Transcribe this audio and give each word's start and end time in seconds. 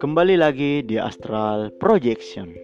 Kembali 0.00 0.40
lagi 0.40 0.80
di 0.80 0.96
Astral 0.96 1.76
Projection. 1.76 2.56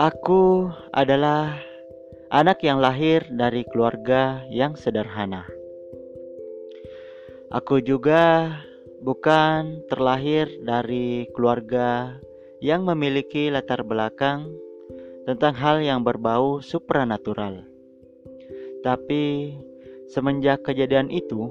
Aku 0.00 0.72
adalah 0.96 1.60
anak 2.32 2.64
yang 2.64 2.80
lahir 2.80 3.28
dari 3.28 3.68
keluarga 3.68 4.40
yang 4.48 4.80
sederhana. 4.80 5.44
Aku 7.52 7.84
juga 7.84 8.48
bukan 9.04 9.84
terlahir 9.92 10.48
dari 10.64 11.28
keluarga 11.36 12.16
yang 12.64 12.88
memiliki 12.88 13.52
latar 13.52 13.84
belakang 13.84 14.48
tentang 15.28 15.52
hal 15.52 15.84
yang 15.84 16.00
berbau 16.00 16.64
supranatural. 16.64 17.73
Tapi 18.84 19.56
semenjak 20.12 20.60
kejadian 20.62 21.08
itu, 21.08 21.48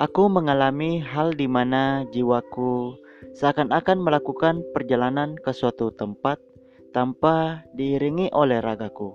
Aku 0.00 0.32
mengalami 0.32 0.96
hal 0.96 1.36
di 1.36 1.44
mana 1.44 2.08
jiwaku 2.08 2.96
seakan-akan 3.36 4.00
melakukan 4.00 4.64
perjalanan 4.72 5.36
ke 5.36 5.52
suatu 5.52 5.92
tempat 5.92 6.40
tanpa 6.96 7.68
diiringi 7.76 8.32
oleh 8.32 8.64
ragaku. 8.64 9.12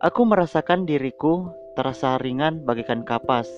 Aku 0.00 0.24
merasakan 0.24 0.88
diriku 0.88 1.52
terasa 1.76 2.16
ringan 2.16 2.64
bagikan 2.64 3.04
kapas. 3.04 3.52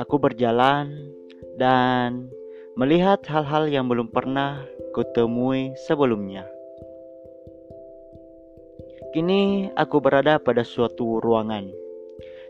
Aku 0.00 0.16
berjalan 0.16 1.12
dan 1.60 2.32
melihat 2.72 3.20
hal-hal 3.28 3.68
yang 3.68 3.84
belum 3.84 4.08
pernah 4.08 4.64
kutemui 4.96 5.76
sebelumnya. 5.84 6.48
Kini 9.10 9.74
aku 9.74 9.98
berada 9.98 10.38
pada 10.38 10.62
suatu 10.62 11.18
ruangan 11.18 11.66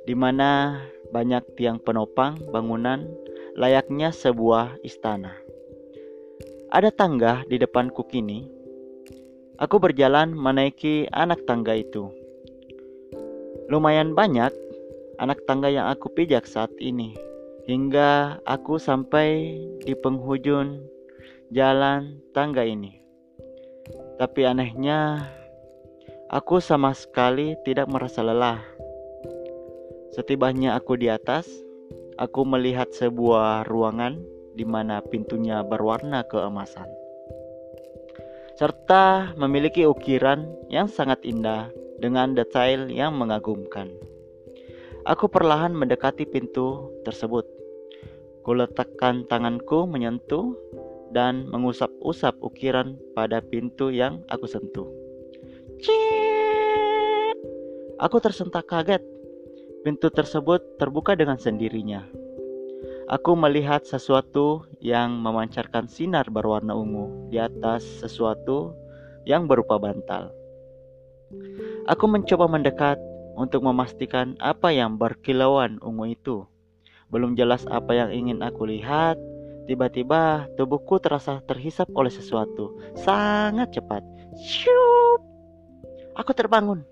di 0.04 0.12
mana 0.12 0.80
banyak 1.08 1.56
tiang 1.56 1.80
penopang 1.80 2.36
bangunan 2.52 3.08
layaknya 3.56 4.12
sebuah 4.12 4.76
istana. 4.84 5.32
Ada 6.68 6.92
tangga 6.92 7.42
di 7.48 7.56
depanku 7.56 8.04
kini. 8.06 8.46
Aku 9.56 9.76
berjalan 9.80 10.36
menaiki 10.36 11.08
anak 11.12 11.44
tangga 11.44 11.76
itu. 11.76 12.12
Lumayan 13.72 14.12
banyak 14.12 14.52
anak 15.20 15.44
tangga 15.44 15.68
yang 15.68 15.88
aku 15.88 16.08
pijak 16.12 16.48
saat 16.48 16.72
ini, 16.80 17.12
hingga 17.68 18.40
aku 18.48 18.80
sampai 18.80 19.56
di 19.84 19.92
penghujung 19.96 20.80
jalan 21.52 22.20
tangga 22.32 22.64
ini. 22.64 23.00
Tapi 24.16 24.48
anehnya, 24.48 25.28
aku 26.30 26.62
sama 26.62 26.94
sekali 26.94 27.58
tidak 27.66 27.90
merasa 27.90 28.22
lelah. 28.22 28.62
Setibanya 30.14 30.78
aku 30.78 30.94
di 30.94 31.10
atas, 31.10 31.50
aku 32.22 32.46
melihat 32.46 32.86
sebuah 32.94 33.66
ruangan 33.66 34.22
di 34.54 34.62
mana 34.62 35.02
pintunya 35.02 35.66
berwarna 35.66 36.22
keemasan. 36.30 36.86
Serta 38.54 39.34
memiliki 39.34 39.82
ukiran 39.82 40.46
yang 40.70 40.86
sangat 40.86 41.18
indah 41.26 41.66
dengan 41.98 42.38
detail 42.38 42.86
yang 42.86 43.18
mengagumkan. 43.18 43.90
Aku 45.10 45.26
perlahan 45.26 45.74
mendekati 45.74 46.28
pintu 46.30 46.94
tersebut. 47.02 47.42
Kuletakkan 48.46 49.26
tanganku 49.26 49.88
menyentuh 49.88 50.54
dan 51.10 51.48
mengusap-usap 51.50 52.38
ukiran 52.38 53.00
pada 53.16 53.42
pintu 53.42 53.90
yang 53.90 54.22
aku 54.28 54.46
sentuh. 54.46 55.09
Aku 58.00 58.16
tersentak 58.20 58.68
kaget 58.68 59.04
Pintu 59.80 60.12
tersebut 60.12 60.76
terbuka 60.76 61.16
dengan 61.16 61.40
sendirinya. 61.40 62.04
Aku 63.08 63.32
melihat 63.32 63.80
sesuatu 63.88 64.68
yang 64.76 65.16
memancarkan 65.16 65.88
sinar 65.88 66.28
berwarna 66.28 66.76
ungu 66.76 67.32
di 67.32 67.40
atas 67.40 67.80
sesuatu 67.80 68.76
yang 69.24 69.48
berupa 69.48 69.80
bantal. 69.80 70.36
Aku 71.88 72.04
mencoba 72.12 72.44
mendekat 72.44 73.00
untuk 73.40 73.64
memastikan 73.64 74.36
apa 74.36 74.68
yang 74.68 75.00
berkilauan 75.00 75.80
ungu 75.80 76.12
itu. 76.12 76.44
Belum 77.08 77.32
jelas 77.32 77.64
apa 77.72 77.96
yang 77.96 78.12
ingin 78.12 78.44
aku 78.44 78.68
lihat. 78.68 79.16
Tiba-tiba 79.64 80.44
tubuhku 80.60 81.00
terasa 81.00 81.40
terhisap 81.48 81.88
oleh 81.96 82.12
sesuatu 82.12 82.76
sangat 83.00 83.80
cepat. 83.80 84.04
Aku 86.20 86.36
terbangun. 86.36 86.84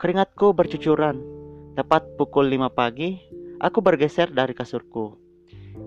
Keringatku 0.00 0.56
bercucuran 0.56 1.20
Tepat 1.76 2.16
pukul 2.18 2.50
5 2.50 2.74
pagi, 2.74 3.22
aku 3.62 3.78
bergeser 3.78 4.32
dari 4.34 4.50
kasurku. 4.50 5.14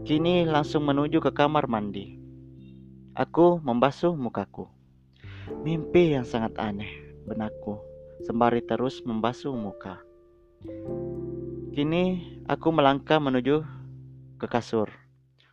Kini 0.07 0.47
langsung 0.47 0.87
menuju 0.87 1.19
ke 1.19 1.35
kamar 1.35 1.67
mandi. 1.67 2.15
Aku 3.17 3.59
membasuh 3.59 4.15
mukaku. 4.15 4.71
Mimpi 5.65 6.15
yang 6.15 6.23
sangat 6.23 6.55
aneh, 6.61 6.87
benakku, 7.27 7.75
sembari 8.23 8.63
terus 8.63 9.03
membasuh 9.03 9.51
muka. 9.51 9.99
Kini 11.75 12.23
aku 12.47 12.71
melangkah 12.71 13.19
menuju 13.19 13.67
ke 14.39 14.47
kasur, 14.47 14.87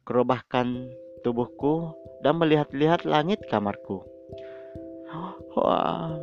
kerubahkan 0.07 0.87
tubuhku 1.27 1.99
dan 2.23 2.39
melihat-lihat 2.39 3.03
langit 3.03 3.43
kamarku. 3.51 4.07
Wah, 5.59 6.15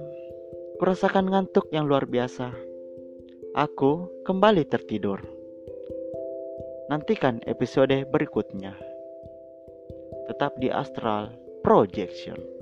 kurasakan 0.75 1.31
ngantuk 1.31 1.71
yang 1.71 1.87
luar 1.87 2.07
biasa. 2.07 2.51
Aku 3.55 4.11
kembali 4.27 4.67
tertidur. 4.67 5.23
Nantikan 6.91 7.39
episode 7.47 8.05
berikutnya. 8.11 8.75
Tetap 10.27 10.59
di 10.59 10.67
Astral 10.67 11.31
Projection. 11.63 12.54